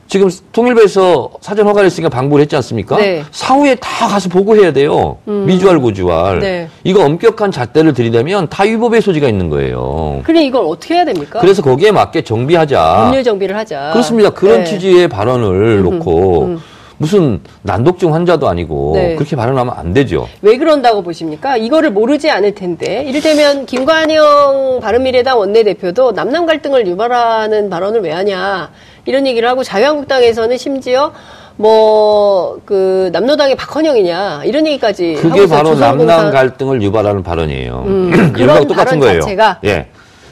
지금 0.09 0.31
통일부에서 0.53 1.31
사전 1.41 1.67
허가를 1.67 1.87
했으니까 1.87 2.09
방불 2.09 2.41
했지 2.41 2.55
않습니까? 2.57 2.97
네. 2.97 3.25
사후에 3.33 3.75
다 3.77 4.07
가서 4.07 4.29
보고해야 4.29 4.73
돼요. 4.73 5.19
음. 5.27 5.47
미주알 5.47 5.79
고주알. 5.81 6.39
네. 6.39 6.69
이거 6.85 7.05
엄격한 7.05 7.51
잣대를 7.51 7.93
들이대면 7.93 8.49
다 8.49 8.63
위법의 8.65 9.03
소지가 9.03 9.29
있는 9.29 9.51
거예요. 9.51 10.21
그래 10.25 10.45
이걸 10.45 10.65
어떻게 10.67 10.95
해야 10.95 11.05
됩니까? 11.05 11.41
그래서 11.41 11.63
거기에 11.63 11.91
맞게 11.91 12.23
정비하자. 12.23 13.03
법률 13.05 13.25
정비를 13.25 13.57
하자. 13.57 13.91
그렇습니다. 13.93 14.31
그런 14.31 14.59
네. 14.61 14.65
취지의 14.65 15.09
발언을 15.09 15.79
음, 15.79 15.83
놓고 15.83 16.43
음. 16.45 16.63
무슨 16.99 17.41
난독증 17.63 18.15
환자도 18.15 18.49
아니고 18.49 18.93
네. 18.95 19.15
그렇게 19.17 19.37
발언하면 19.37 19.75
안 19.77 19.93
되죠. 19.93 20.29
왜 20.41 20.57
그런다고 20.57 21.03
보십니까? 21.03 21.57
이거를 21.57 21.91
모르지 21.91 22.31
않을 22.31 22.55
텐데 22.55 23.05
이를테면 23.07 23.67
김관영 23.67 24.81
바른미래당 24.81 25.39
원내대표도 25.39 26.13
남남 26.13 26.47
갈등을 26.47 26.87
유발하는 26.87 27.69
발언을 27.69 28.01
왜 28.01 28.13
하냐 28.13 28.71
이런 29.07 29.27
얘기를 29.27 29.49
하고 29.49 29.65
자유한국당에서는 29.65 30.57
심지어 30.59 31.13
뭐 31.57 32.37
그 32.65 33.11
남노당의 33.13 33.57
박헌영이냐 33.57 34.43
이런 34.45 34.67
얘기까지 34.67 35.15
그게 35.21 35.47
바로 35.47 35.75
남남 35.75 36.31
갈등을 36.31 36.83
유발하는 36.83 37.23
발언이에요. 37.23 37.85
음, 37.87 38.33
그런 38.33 38.67
똑같은 38.67 38.99
거예요. 38.99 39.21
자체가 39.21 39.61
예. 39.65 39.89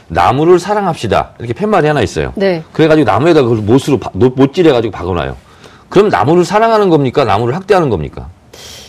나무를 0.07 0.59
사랑합시다 0.59 1.31
이렇게 1.39 1.53
팻말이 1.53 1.87
하나 1.87 2.01
있어요. 2.01 2.33
네. 2.35 2.63
그래가지고 2.73 3.09
나무에다 3.09 3.41
그걸 3.41 3.57
못으로 3.57 3.99
못질해가지고 4.13 4.91
박아놔요. 4.91 5.35
그럼 5.89 6.09
나무를 6.09 6.45
사랑하는 6.45 6.89
겁니까? 6.89 7.23
나무를 7.23 7.55
학대하는 7.55 7.89
겁니까? 7.89 8.27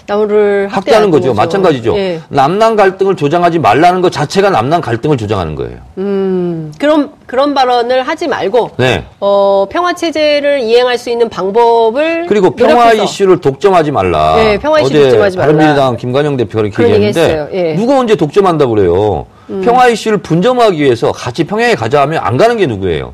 나무를 0.08 0.68
확대하는 0.70 1.10
거죠. 1.10 1.28
거죠. 1.28 1.34
마찬가지죠. 1.34 1.96
예. 1.96 2.20
남남 2.28 2.76
갈등을 2.76 3.16
조장하지 3.16 3.58
말라는 3.58 4.00
것 4.02 4.12
자체가 4.12 4.50
남남 4.50 4.80
갈등을 4.80 5.16
조장하는 5.16 5.54
거예요. 5.56 5.78
음, 5.98 6.72
그런 6.78 7.10
그런 7.26 7.54
발언을 7.54 8.04
하지 8.04 8.28
말고 8.28 8.70
네. 8.76 9.04
어, 9.18 9.66
평화 9.70 9.94
체제를 9.94 10.60
이행할 10.60 10.96
수 10.98 11.10
있는 11.10 11.28
방법을 11.28 12.26
그리고 12.28 12.50
평화 12.50 12.74
노력해서. 12.86 13.04
이슈를 13.04 13.40
독점하지 13.40 13.90
말라. 13.90 14.36
네, 14.36 14.58
평화 14.58 14.80
이슈 14.80 14.92
독점하지 14.92 15.38
말라. 15.38 15.52
바른미래당 15.52 15.96
김관영 15.96 16.36
대표가 16.36 16.66
이렇게 16.66 16.82
얘기했는데 16.84 17.48
예. 17.52 17.74
누가 17.74 17.98
언제 17.98 18.14
독점한다 18.14 18.66
그래요? 18.66 19.26
음. 19.50 19.62
평화 19.64 19.88
이슈를 19.88 20.18
분점하기 20.18 20.80
위해서 20.80 21.10
같이 21.10 21.44
평양에 21.44 21.74
가자 21.74 22.00
하면 22.02 22.20
안 22.22 22.36
가는 22.36 22.56
게 22.56 22.66
누구예요? 22.66 23.12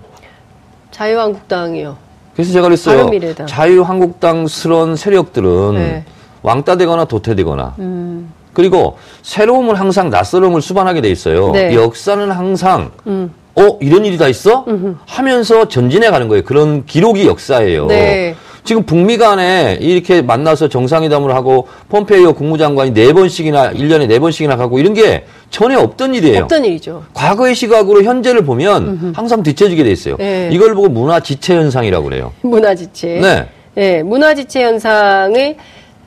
자유한국당이요. 0.90 1.96
그래서 2.34 2.52
제가 2.52 2.66
그랬어요. 2.68 3.11
자유한국당스러운 3.46 4.96
세력들은 4.96 5.75
네. 5.75 6.04
왕따 6.42 6.76
되거나 6.76 7.04
도태되거나 7.04 7.75
음. 7.78 8.32
그리고 8.52 8.99
새로움을 9.22 9.80
항상 9.80 10.11
낯설음을 10.11 10.61
수반하게 10.61 11.00
돼 11.00 11.11
있어요. 11.11 11.52
네. 11.52 11.75
역사는 11.75 12.30
항상 12.30 12.90
음. 13.06 13.32
어 13.54 13.78
이런 13.80 14.04
일이 14.04 14.18
다 14.18 14.28
있어 14.28 14.64
음흠. 14.66 14.96
하면서 15.06 15.68
전진해 15.68 16.11
가는 16.11 16.28
거예요. 16.28 16.42
그런 16.44 16.84
기록이 16.84 17.26
역사예요. 17.26 17.87
네. 17.87 18.34
지금 18.64 18.84
북미 18.84 19.16
간에 19.18 19.76
이렇게 19.80 20.22
만나서 20.22 20.68
정상회담을 20.68 21.34
하고 21.34 21.66
폼페이오 21.88 22.34
국무장관이 22.34 22.94
네 22.94 23.12
번씩이나 23.12 23.72
일년에네 23.72 24.18
번씩이나 24.20 24.56
가고 24.56 24.78
이런 24.78 24.94
게 24.94 25.25
전에 25.50 25.75
없던 25.75 26.14
일이에요. 26.14 26.42
없던 26.42 26.64
일이죠. 26.64 27.02
과거의 27.12 27.54
시각으로 27.54 28.04
현재를 28.04 28.44
보면 28.44 28.82
음흠. 28.88 29.12
항상 29.16 29.42
뒤처지게 29.42 29.82
돼 29.82 29.90
있어요. 29.90 30.16
네. 30.16 30.49
이걸 30.52 30.75
보고 30.75 30.88
문화 30.88 31.20
지체 31.20 31.56
현상이라고 31.56 32.04
그래요. 32.04 32.32
문화 32.42 32.75
지체. 32.75 33.18
네. 33.20 33.49
네, 33.75 34.02
문화 34.02 34.34
지체 34.34 34.62
현상을 34.62 35.56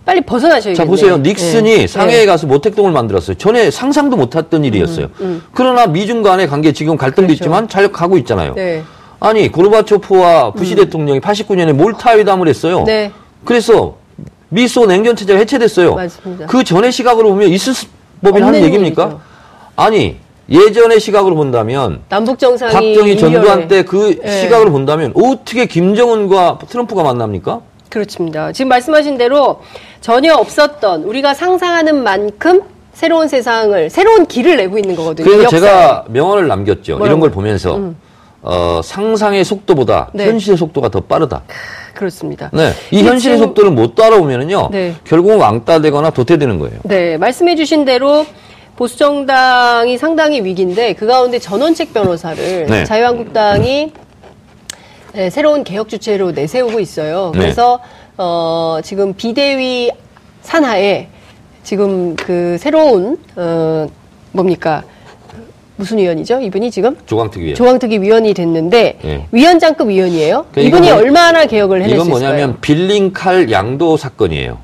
빨리 0.06 0.22
벗어나셔야겠네요. 0.22 0.76
자 0.76 0.86
보세요. 0.86 1.18
닉슨이 1.18 1.78
네. 1.80 1.88
상해에 1.88 2.20
네. 2.20 2.26
가서 2.26 2.46
모택동을 2.48 2.92
만들었어요. 2.92 3.38
전에 3.38 3.72
상상도 3.72 4.16
못했던 4.16 4.64
일이었어요. 4.64 5.08
음, 5.20 5.22
음. 5.22 5.44
그러나 5.52 5.88
미중 5.88 6.22
간의 6.22 6.48
관계 6.48 6.72
지금 6.74 6.96
갈등도 6.96 7.28
그렇죠. 7.28 7.34
있지만 7.44 7.68
잘 7.68 7.92
가고 7.92 8.18
있잖아요. 8.20 8.54
네. 8.54 8.84
아니 9.20 9.52
고르바초프와 9.52 10.52
부시 10.52 10.74
음. 10.74 10.78
대통령이 10.78 11.20
89년에 11.22 11.74
몰타 11.74 12.18
회담을 12.18 12.48
했어요. 12.48 12.84
네. 12.86 13.12
그래서 13.44 13.96
미소 14.50 14.86
냉전 14.86 15.16
체제가 15.16 15.40
해체됐어요. 15.40 15.96
맞습니다. 15.96 16.46
그 16.46 16.64
전의 16.64 16.92
시각으로 16.92 17.30
보면 17.30 17.50
있을 17.50 17.74
법이 18.22 18.42
하는 18.42 18.64
얘기입니까? 18.64 19.04
일이죠. 19.06 19.22
아니 19.76 20.18
예전의 20.48 21.00
시각으로 21.00 21.34
본다면 21.36 22.02
남북 22.10 22.38
정상이 22.38 22.72
박정희 22.72 23.18
전두환 23.18 23.68
때 23.68 23.82
그 23.82 24.22
시각으로 24.24 24.72
본다면 24.72 25.12
어떻게 25.16 25.66
김정은과 25.66 26.60
트럼프가 26.70 27.02
만납니까? 27.02 27.62
그렇습니다. 27.90 28.52
지금 28.52 28.70
말씀하신 28.70 29.18
대로 29.18 29.62
전혀 30.06 30.36
없었던 30.36 31.02
우리가 31.02 31.34
상상하는 31.34 32.04
만큼 32.04 32.62
새로운 32.94 33.28
세상을 33.28 33.90
새로운 33.90 34.28
길을 34.28 34.56
내고 34.56 34.78
있는 34.78 34.96
거거든요. 34.96 35.26
그래서 35.26 35.46
역사에. 35.46 35.60
제가 35.60 36.06
명언을 36.10 36.48
남겼죠. 36.48 36.98
뭐라고? 36.98 37.08
이런 37.08 37.20
걸 37.20 37.32
보면서 37.32 37.78
음. 37.78 37.98
어, 38.44 38.82
상상의 38.84 39.44
속도보다 39.44 40.12
네. 40.14 40.28
현실의 40.28 40.58
속도가 40.58 40.90
더 40.90 41.02
빠르다. 41.02 41.42
그렇습니다. 41.96 42.52
네. 42.54 42.72
이 42.92 43.02
현실의 43.02 43.38
지금... 43.38 43.48
속도를 43.48 43.72
못 43.72 43.96
따라오면은요. 43.96 44.70
네. 44.72 44.94
결국은 45.06 45.40
왕따되거나 45.40 46.12
도태되는 46.12 46.60
거예요. 46.60 46.78
네. 46.84 47.18
말씀해 47.18 47.56
주신 47.56 47.84
대로 47.84 48.28
보수 48.76 49.00
정당이 49.00 49.98
상당히 49.98 50.44
위기인데 50.44 50.94
그 50.94 51.08
가운데 51.08 51.40
전원책 51.40 51.96
변호사를 51.96 52.68
네. 52.68 52.84
자유한국당이 52.84 53.92
네, 55.14 55.30
새로운 55.32 55.64
개혁 55.64 55.90
주체로 55.90 56.32
내세우고 56.32 56.80
있어요. 56.80 57.32
네. 57.34 57.40
그래서 57.40 57.80
어, 58.18 58.80
지금 58.84 59.14
비대위 59.14 59.92
산하에 60.42 61.08
지금 61.64 62.16
그 62.16 62.58
새로운 62.60 63.18
어, 63.36 63.88
뭡니까 64.32 64.84
무슨 65.78 65.98
위원이죠? 65.98 66.40
이분이 66.40 66.72
지금 66.72 66.96
조광특 67.06 67.42
위원. 67.42 67.56
조광특위 67.56 68.00
위원이 68.00 68.34
됐는데 68.34 69.00
네. 69.04 69.28
위원장급 69.32 69.90
위원이에요. 69.90 70.46
그러니까 70.52 70.78
이분이 70.78 70.92
뭐, 70.92 71.00
얼마나 71.00 71.46
개혁을 71.46 71.82
해낼? 71.82 71.96
이건 71.96 72.10
뭐냐면 72.10 72.58
빌링 72.62 73.12
칼 73.12 73.52
양도 73.52 73.98
사건이에요. 73.98 74.58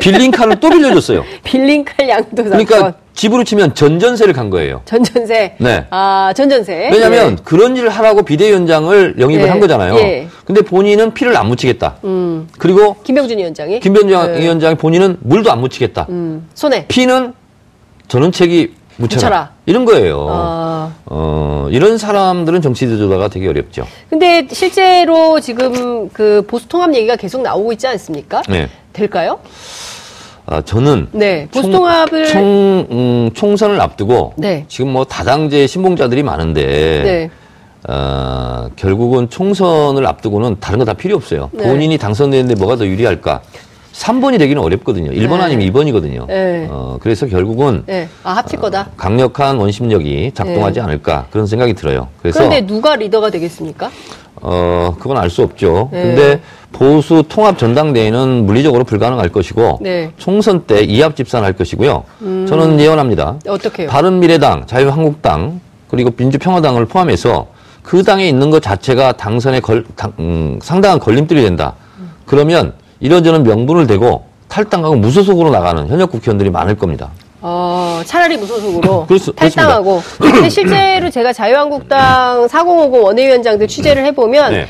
빌링 0.00 0.30
칼을 0.30 0.60
또 0.60 0.68
빌려줬어요. 0.70 1.24
빌링 1.44 1.84
칼 1.84 2.08
양도 2.08 2.42
사건. 2.42 2.64
그러니까 2.64 2.94
집으로 3.22 3.44
치면 3.44 3.76
전전세를 3.76 4.32
간 4.34 4.50
거예요. 4.50 4.82
전전세. 4.84 5.54
네. 5.58 5.86
아 5.90 6.32
전전세. 6.34 6.88
왜냐하면 6.90 7.36
네. 7.36 7.42
그런 7.44 7.76
일을 7.76 7.88
하라고 7.88 8.22
비대위원장을 8.24 9.14
영입을 9.20 9.44
네. 9.44 9.48
한 9.48 9.60
거잖아요. 9.60 9.94
네. 9.94 10.26
근데 10.44 10.60
본인은 10.62 11.14
피를 11.14 11.36
안 11.36 11.46
묻히겠다. 11.46 11.98
음. 12.02 12.48
그리고 12.58 12.96
김병준 13.04 13.38
위원장이 13.38 13.78
김병준 13.78 14.32
네. 14.32 14.40
위원장이 14.40 14.74
본인은 14.74 15.18
물도 15.20 15.52
안 15.52 15.60
묻히겠다. 15.60 16.06
음. 16.08 16.48
손에 16.54 16.86
피는 16.88 17.34
전원책이 18.08 18.74
묻혀라. 18.96 19.20
묻혀라. 19.20 19.50
이런 19.66 19.84
거예요. 19.84 20.26
아. 20.28 20.92
어, 21.06 21.68
이런 21.70 21.98
사람들은 21.98 22.60
정치 22.60 22.88
지도자가 22.88 23.28
되게 23.28 23.46
어렵죠. 23.46 23.86
근데 24.10 24.48
실제로 24.50 25.38
지금 25.38 26.08
그 26.08 26.44
보수 26.48 26.66
통합 26.66 26.92
얘기가 26.92 27.14
계속 27.14 27.42
나오고 27.42 27.70
있지 27.72 27.86
않습니까? 27.86 28.42
네. 28.48 28.68
될까요? 28.92 29.38
아, 30.52 30.60
저는 30.60 31.08
네, 31.12 31.48
보수 31.50 31.70
통합을 31.70 32.26
총, 32.26 32.32
총 32.32 32.86
음, 32.90 33.30
총선을 33.32 33.80
앞두고 33.80 34.34
네. 34.36 34.66
지금 34.68 34.92
뭐 34.92 35.04
다당제 35.04 35.66
신봉자들이 35.66 36.22
많은데 36.22 36.62
네. 37.02 37.30
어, 37.88 38.68
결국은 38.76 39.30
총선을 39.30 40.06
앞두고는 40.06 40.56
다른 40.60 40.78
거 40.78 40.84
다 40.84 40.92
필요 40.92 41.16
없어요. 41.16 41.48
네. 41.52 41.64
본인이 41.64 41.96
당선되는데 41.96 42.56
뭐가 42.56 42.76
더 42.76 42.86
유리할까? 42.86 43.40
3번이 43.92 44.38
되기는 44.38 44.60
어렵거든요. 44.62 45.10
1번 45.10 45.38
네. 45.38 45.42
아니면 45.44 45.70
2번이거든요. 45.70 46.26
네. 46.26 46.66
어, 46.70 46.96
그래서 47.00 47.26
결국은 47.26 47.82
네. 47.86 48.08
아, 48.24 48.32
합칠 48.32 48.58
거다. 48.58 48.80
어, 48.82 48.86
강력한 48.96 49.56
원심력이 49.58 50.32
작동하지 50.34 50.80
네. 50.80 50.84
않을까 50.84 51.26
그런 51.30 51.46
생각이 51.46 51.74
들어요. 51.74 52.08
그래서 52.20 52.38
그런데 52.38 52.66
누가 52.66 52.96
리더가 52.96 53.30
되겠습니까? 53.30 53.90
어, 54.40 54.96
그건 54.98 55.18
알 55.18 55.30
수 55.30 55.42
없죠. 55.42 55.88
네. 55.92 56.02
근데 56.02 56.40
보수 56.72 57.22
통합 57.28 57.58
전당대회는 57.58 58.44
물리적으로 58.46 58.84
불가능할 58.84 59.28
것이고 59.28 59.78
네. 59.82 60.10
총선 60.16 60.64
때 60.66 60.82
이합 60.82 61.14
집산할 61.14 61.52
것이고요. 61.52 62.04
음. 62.22 62.46
저는 62.48 62.80
예언합니다. 62.80 63.36
어떻게요? 63.46 63.88
바른 63.88 64.18
미래당, 64.20 64.66
자유한국당 64.66 65.60
그리고 65.88 66.10
민주평화당을 66.16 66.86
포함해서 66.86 67.48
그 67.82 68.02
당에 68.02 68.26
있는 68.26 68.50
것 68.50 68.62
자체가 68.62 69.12
당선에 69.12 69.60
걸, 69.60 69.84
당, 69.96 70.12
음, 70.18 70.58
상당한 70.62 70.98
걸림돌이 70.98 71.42
된다. 71.42 71.74
음. 71.98 72.10
그러면 72.24 72.72
이런저런 73.02 73.42
명분을 73.42 73.86
대고 73.88 74.24
탈당하고 74.48 74.94
무소속으로 74.94 75.50
나가는 75.50 75.88
현역 75.88 76.12
국회의원들이 76.12 76.50
많을 76.50 76.76
겁니다. 76.76 77.10
어, 77.40 78.00
차라리 78.06 78.36
무소속으로 78.36 79.06
그렇, 79.10 79.18
탈당하고. 79.34 80.00
근데 80.20 80.48
실제로 80.48 81.10
제가 81.10 81.32
자유한국당 81.32 82.46
4050 82.46 83.02
원내위원장들 83.02 83.66
취재를 83.66 84.04
해보면 84.06 84.52
네. 84.52 84.66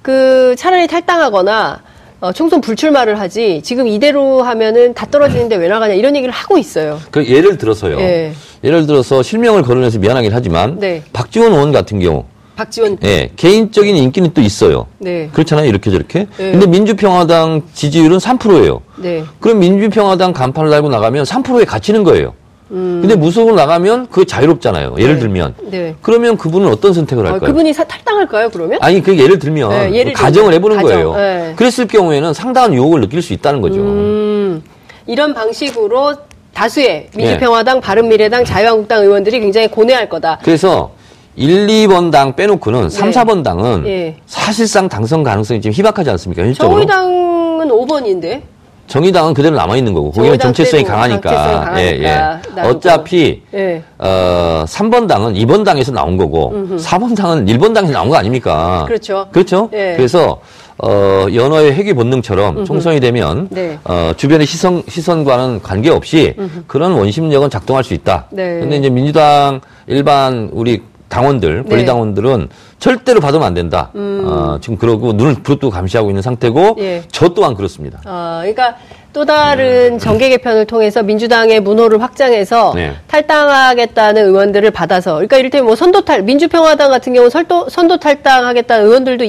그 0.00 0.54
차라리 0.56 0.86
탈당하거나 0.86 1.82
어, 2.20 2.32
총선 2.32 2.62
불출마를 2.62 3.20
하지 3.20 3.60
지금 3.62 3.86
이대로 3.86 4.42
하면은 4.42 4.94
다 4.94 5.06
떨어지는데 5.10 5.56
왜 5.56 5.68
나가냐 5.68 5.92
이런 5.92 6.16
얘기를 6.16 6.32
하고 6.32 6.56
있어요. 6.56 6.98
그 7.10 7.26
예를 7.26 7.58
들어서요. 7.58 7.98
네. 7.98 8.32
예를 8.62 8.86
들어서 8.86 9.22
실명을 9.22 9.62
거론해서 9.62 9.98
미안하긴 9.98 10.30
하지만 10.32 10.78
네. 10.78 11.02
박지원 11.12 11.52
의원 11.52 11.70
같은 11.70 12.00
경우 12.00 12.24
박지원. 12.56 12.98
예, 13.04 13.30
개인적인 13.36 13.96
인기는 13.96 14.30
또 14.32 14.40
있어요. 14.40 14.86
네. 14.98 15.28
그렇잖아요. 15.32 15.68
이렇게 15.68 15.90
저렇게. 15.90 16.26
네. 16.36 16.52
근데 16.52 16.66
민주평화당 16.66 17.62
지지율은 17.74 18.18
3%예요. 18.18 18.80
네. 18.96 19.24
그럼 19.40 19.58
민주평화당 19.58 20.32
간판을 20.32 20.70
달고 20.70 20.88
나가면 20.88 21.24
3%에 21.24 21.64
갇히는 21.64 22.04
거예요. 22.04 22.34
음. 22.70 22.98
근데 23.02 23.14
무속으로 23.14 23.54
나가면 23.54 24.08
그게 24.10 24.24
자유롭잖아요. 24.24 24.96
예를 24.98 25.14
네. 25.14 25.20
들면. 25.20 25.54
네. 25.70 25.94
그러면 26.00 26.36
그분은 26.36 26.68
어떤 26.68 26.92
선택을 26.92 27.26
아, 27.26 27.32
할까요? 27.32 27.48
아, 27.48 27.52
그분이 27.52 27.72
사, 27.72 27.84
탈당할까요, 27.84 28.50
그러면? 28.50 28.78
아니, 28.80 29.02
그 29.02 29.16
예를 29.18 29.38
들면 29.38 29.70
네, 29.70 29.92
예를 29.92 30.12
가정을 30.12 30.52
해보는 30.54 30.76
가정. 30.76 30.90
거예요. 30.90 31.14
네. 31.14 31.52
그랬을 31.56 31.86
경우에는 31.86 32.32
상당한 32.32 32.72
유혹을 32.72 33.00
느낄 33.00 33.20
수 33.20 33.32
있다는 33.32 33.60
거죠. 33.60 33.80
음. 33.80 34.62
이런 35.06 35.34
방식으로 35.34 36.14
다수의 36.54 37.08
민주평화당, 37.14 37.80
바른미래당, 37.80 38.44
자유한국당 38.44 39.02
의원들이 39.02 39.40
굉장히 39.40 39.68
고뇌할 39.68 40.08
거다. 40.08 40.38
그래서 40.42 40.92
1, 41.36 41.66
2번 41.66 42.10
당 42.12 42.36
빼놓고는 42.36 42.90
3, 42.90 43.10
4번 43.10 43.42
당은 43.42 43.84
예. 43.86 44.16
사실상 44.26 44.88
당선 44.88 45.22
가능성이 45.22 45.60
지금 45.60 45.74
희박하지 45.74 46.10
않습니까? 46.10 46.42
현실적으로. 46.42 46.86
정의당은 46.86 47.68
5번인데. 47.68 48.42
정의당은 48.86 49.32
그대로 49.32 49.56
남아 49.56 49.76
있는 49.76 49.94
거고 49.94 50.10
거기는 50.12 50.38
정체성이 50.38 50.84
강하니까. 50.84 51.30
강하니까. 51.30 51.80
예, 51.80 52.02
예. 52.02 52.60
어차피 52.60 53.42
예. 53.54 53.82
어 53.98 54.64
3번 54.68 55.08
당은 55.08 55.32
2번 55.34 55.64
당에서 55.64 55.90
나온 55.90 56.18
거고 56.18 56.50
음흠. 56.52 56.76
4번 56.76 57.16
당은 57.16 57.46
1번 57.46 57.72
당에서 57.74 57.94
나온 57.94 58.10
거 58.10 58.16
아닙니까? 58.16 58.84
그렇죠. 58.86 59.26
그렇죠. 59.32 59.70
예. 59.72 59.94
그래서 59.96 60.38
어 60.76 61.26
연어의 61.32 61.72
회귀 61.72 61.94
본능처럼 61.94 62.58
음흠. 62.58 62.64
총선이 62.66 63.00
되면 63.00 63.48
네. 63.50 63.78
어 63.84 64.12
주변의 64.18 64.46
시선 64.46 64.82
시선과는 64.86 65.62
관계없이 65.62 66.34
음흠. 66.38 66.64
그런 66.66 66.92
원심력은 66.92 67.48
작동할 67.48 67.84
수 67.84 67.94
있다. 67.94 68.26
네. 68.30 68.60
근데 68.60 68.76
이제 68.76 68.90
민주당 68.90 69.62
일반 69.86 70.50
우리 70.52 70.82
당원들, 71.18 71.62
네. 71.62 71.68
권리당원들은 71.70 72.40
네. 72.40 72.46
절대로 72.80 73.20
받으면 73.20 73.46
안 73.46 73.54
된다. 73.54 73.90
음. 73.94 74.24
어, 74.26 74.58
지금 74.60 74.76
그러고 74.76 75.12
눈을 75.12 75.34
부릅뜨고 75.44 75.70
감시하고 75.70 76.10
있는 76.10 76.22
상태고 76.22 76.76
예. 76.80 77.02
저 77.12 77.28
또한 77.28 77.54
그렇습니다. 77.54 78.00
어, 78.04 78.38
그러니까 78.40 78.74
또 79.12 79.24
다른 79.24 80.00
정계 80.00 80.28
개편을 80.30 80.64
통해서 80.66 81.04
민주당의 81.04 81.60
문호를 81.60 82.02
확장해서 82.02 82.72
네. 82.74 82.94
탈당하겠다는 83.06 84.26
의원들을 84.26 84.68
받아서 84.72 85.14
그러니까 85.14 85.38
이를테면 85.38 85.66
뭐 85.66 85.76
선도탈 85.76 86.22
민주평화당 86.22 86.90
같은 86.90 87.14
경우 87.14 87.30
선도 87.30 87.68
선도 87.68 87.96
탈당하겠다는 87.98 88.86
의원들도 88.86 89.24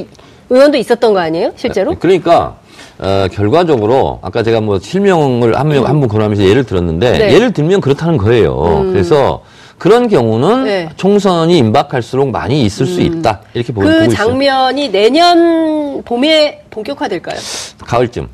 의원도 0.50 0.78
있었던 0.78 1.12
거 1.14 1.20
아니에요 1.20 1.52
실제로? 1.54 1.94
그러니까 2.00 2.56
어, 2.98 3.28
결과적으로 3.30 4.18
아까 4.22 4.42
제가 4.42 4.60
뭐 4.60 4.80
실명을 4.80 5.56
한 5.56 5.68
명 5.68 5.86
한분 5.86 6.08
권하면서 6.08 6.42
예를 6.42 6.64
들었는데 6.64 7.18
네. 7.18 7.32
예를 7.34 7.52
들면 7.52 7.80
그렇다는 7.80 8.16
거예요. 8.16 8.82
음. 8.82 8.92
그래서 8.92 9.42
그런 9.78 10.08
경우는 10.08 10.64
네. 10.64 10.88
총선이 10.96 11.58
임박할수록 11.58 12.30
많이 12.30 12.64
있을 12.64 12.86
음. 12.86 12.94
수 12.94 13.00
있다 13.00 13.40
이렇게 13.54 13.72
그 13.72 13.74
보고 13.74 13.88
있어요. 13.88 14.08
그 14.08 14.14
장면이 14.14 14.90
내년 14.90 16.02
봄에 16.02 16.62
본격화될까요? 16.70 17.38
가을쯤. 17.84 18.28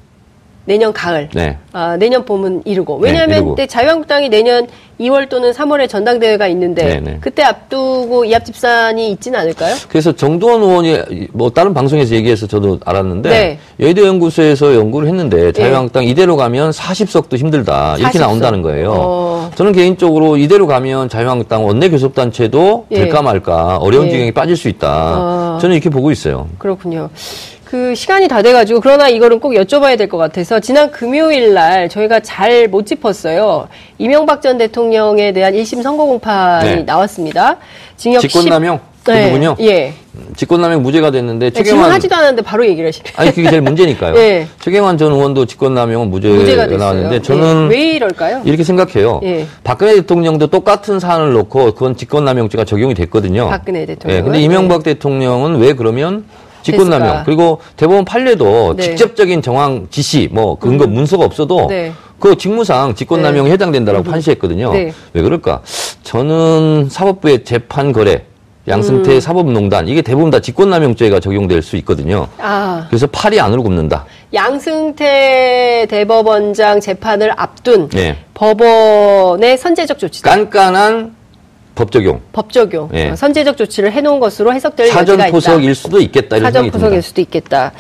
내년 0.65 0.93
가을. 0.93 1.29
네. 1.35 1.59
아, 1.73 1.97
내년 1.97 2.25
봄은 2.25 2.63
이르고. 2.65 2.97
왜냐하면 2.99 3.55
네, 3.57 3.67
자유한국당이 3.67 4.29
내년 4.29 4.67
2월 5.01 5.29
또는 5.29 5.51
3월에 5.51 5.89
전당대회가 5.89 6.47
있는데 6.49 6.85
네, 6.85 7.01
네. 7.01 7.19
그때 7.21 7.43
앞두고 7.43 8.25
이합 8.25 8.45
집산이 8.45 9.11
있지는 9.13 9.41
않을까요? 9.41 9.75
그래서 9.89 10.13
정두원 10.13 10.63
의원이 10.63 11.29
뭐 11.33 11.51
다른 11.51 11.75
방송에서 11.75 12.15
얘기해서 12.15 12.47
저도 12.47 12.79
알았는데 12.85 13.29
네. 13.29 13.59
여의도 13.81 14.07
연구소에서 14.07 14.75
연구를 14.75 15.09
했는데 15.09 15.47
네. 15.47 15.53
자유한국당 15.53 16.05
이대로 16.05 16.37
가면 16.37 16.71
40석도 16.71 17.37
힘들다 17.37 17.97
이렇게 17.99 18.19
40석. 18.19 18.21
나온다는 18.21 18.63
거예요. 18.63 18.93
어... 18.95 19.51
저는 19.57 19.73
개인적으로 19.73 20.37
이대로 20.37 20.67
가면 20.67 21.09
자유한국당 21.09 21.67
원내 21.67 21.89
교섭단체도 21.91 22.87
예. 22.93 22.97
될까 22.97 23.23
말까 23.23 23.79
어려운 23.79 24.07
예. 24.07 24.11
지경에 24.11 24.31
빠질 24.31 24.57
수 24.57 24.69
있다. 24.69 25.15
어... 25.19 25.59
저는 25.61 25.75
이렇게 25.75 25.91
보고 25.91 26.13
있어요. 26.13 26.49
그렇군요. 26.59 27.11
그 27.73 27.95
시간이 27.95 28.29
다 28.29 28.43
돼가지고 28.43 28.81
그러나 28.83 29.09
이거는 29.09 29.41
꼭 29.41 29.55
여쭤봐야 29.55 29.97
될 29.97 30.07
것 30.07 30.19
같아서 30.19 30.61
지난 30.61 30.91
금요일 30.91 31.55
날 31.55 31.89
저희가 31.89 32.21
잘 32.21 32.69
못 32.69 32.85
짚었어요. 32.85 33.67
이명박 33.97 34.43
전 34.43 34.59
대통령에 34.59 35.33
대한 35.33 35.55
1심 35.55 35.83
선고 35.83 36.07
공판이 36.07 36.69
네. 36.69 36.83
나왔습니다. 36.83 37.57
징역 37.97 38.21
직권남용 38.21 38.79
10... 39.07 39.13
네. 39.15 39.27
그분요 39.31 39.57
예. 39.61 39.95
직권남용 40.37 40.83
무죄가 40.83 41.11
됐는데 41.13 41.49
네, 41.49 41.51
최경환 41.51 41.91
하지도 41.93 42.15
않았는데 42.15 42.43
바로 42.43 42.67
얘기를 42.67 42.89
하시네. 42.89 43.11
아니 43.17 43.33
그게 43.33 43.49
제일 43.49 43.63
문제니까요. 43.63 44.13
네. 44.13 44.47
최경환 44.61 44.99
전 44.99 45.13
의원도 45.13 45.47
직권남용은 45.47 46.11
무죄가, 46.11 46.67
나왔는데 46.67 47.23
저는 47.23 47.69
네. 47.71 47.75
왜 47.75 47.83
이럴까요? 47.95 48.43
이렇게 48.45 48.65
생각해요. 48.65 49.21
예. 49.25 49.47
박근혜 49.65 49.95
대통령도 49.95 50.49
똑같은 50.49 51.01
사안을 51.01 51.33
놓고 51.33 51.73
그건 51.73 51.97
직권남용죄가 51.97 52.67
적용이 52.67 52.93
됐거든요. 52.93 53.49
박근혜 53.49 53.87
대통령. 53.87 54.19
예. 54.19 54.23
근데 54.23 54.43
이명박 54.43 54.83
대통령은 54.83 55.57
왜 55.57 55.73
그러면 55.73 56.27
직권남용 56.63 57.23
그리고 57.25 57.61
대법원 57.77 58.05
판례도 58.05 58.75
네. 58.77 58.83
직접적인 58.83 59.43
정황 59.43 59.89
지시 59.91 60.29
뭐 60.33 60.57
근거 60.59 60.85
음. 60.85 60.95
문서가 60.95 61.25
없어도 61.25 61.67
네. 61.69 61.93
그 62.19 62.37
직무상 62.37 62.95
직권남용에 62.95 63.49
네. 63.49 63.55
해당된다라고 63.55 64.09
음. 64.09 64.11
판시했거든요. 64.11 64.73
네. 64.73 64.93
왜 65.13 65.23
그럴까? 65.23 65.63
저는 66.03 66.89
사법부의 66.91 67.45
재판 67.45 67.93
거래 67.93 68.25
양승태 68.69 69.17
음. 69.17 69.21
사법농단 69.21 69.89
이게 69.89 70.03
대부분 70.03 70.31
다 70.31 70.39
직권남용죄가 70.39 71.19
적용될 71.19 71.63
수 71.63 71.77
있거든요. 71.79 72.29
아. 72.39 72.87
그래서 72.89 73.09
팔이 73.09 73.41
안으로 73.41 73.63
굽는다. 73.65 74.05
양승태 74.33 75.87
대법원장 75.91 76.81
재판을 76.81 77.33
앞둔 77.37 77.89
네. 77.89 78.19
법원의 78.35 79.59
선제적 79.59 79.99
조치. 79.99 80.23
깐깐한 80.23 81.17
법 81.75 81.91
적용. 81.91 82.21
법 82.33 82.53
적용. 82.53 82.89
예. 82.95 83.11
어, 83.11 83.17
선제적 83.17 83.57
조치를 83.57 83.93
해놓은 83.93 84.21
것으로 84.21 84.53
해석될 84.53 84.89
사전 84.89 85.15
여지가 85.19 85.31
포석일 85.33 85.75
수도 85.75 86.01
있겠다. 86.01 86.37
이런 86.37 86.53
사전 86.53 86.67
포석일 86.71 86.89
듭니다. 86.91 87.07
수도 87.09 87.21
있겠다. 87.21 87.73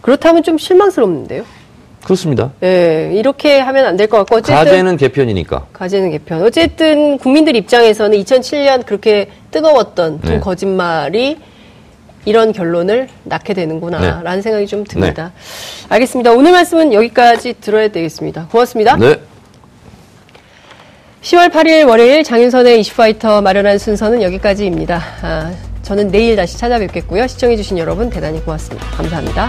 그렇다면 0.00 0.42
좀 0.42 0.56
실망스럽는데요. 0.58 1.44
그렇습니다. 2.04 2.52
예, 2.62 3.10
이렇게 3.14 3.58
하면 3.60 3.86
안 3.86 3.96
될 3.96 4.06
것 4.08 4.18
같고 4.18 4.36
어쨌든 4.36 4.54
가제는 4.54 4.96
개편이니까. 4.98 5.66
가제는 5.72 6.10
개편. 6.10 6.42
어쨌든 6.42 7.16
국민들 7.18 7.56
입장에서는 7.56 8.16
2007년 8.22 8.84
그렇게 8.84 9.28
뜨거웠던 9.50 10.20
네. 10.22 10.38
거짓말이 10.40 11.38
이런 12.26 12.52
결론을 12.52 13.08
낳게 13.24 13.54
되는구나라는 13.54 14.36
네. 14.36 14.42
생각이 14.42 14.66
좀 14.66 14.84
듭니다. 14.84 15.32
네. 15.34 15.86
알겠습니다. 15.94 16.32
오늘 16.32 16.52
말씀은 16.52 16.92
여기까지 16.92 17.54
들어야 17.60 17.88
되겠습니다. 17.88 18.48
고맙습니다. 18.50 18.96
네. 18.96 19.18
10월 21.24 21.50
8일 21.50 21.88
월요일 21.88 22.22
장윤선의 22.22 22.80
이슈파이터 22.80 23.40
마련한 23.40 23.78
순서는 23.78 24.20
여기까지입니다. 24.20 25.02
아, 25.22 25.54
저는 25.80 26.10
내일 26.10 26.36
다시 26.36 26.58
찾아뵙겠고요. 26.58 27.26
시청해주신 27.26 27.78
여러분 27.78 28.10
대단히 28.10 28.44
고맙습니다. 28.44 28.86
감사합니다. 28.90 29.48